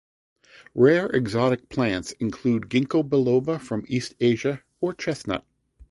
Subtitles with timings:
[0.73, 5.45] Rare exotic plants include Gingko biloba from East Asia or chestnut.